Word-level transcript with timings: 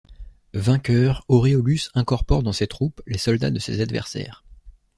Vainqueur, 0.55 1.23
Auréolus 1.27 1.91
incorpore 1.93 2.41
dans 2.41 2.53
ses 2.53 2.65
troupes 2.65 3.03
les 3.05 3.19
soldats 3.19 3.51
de 3.51 3.59
ses 3.59 3.81
adversaires. 3.81 4.43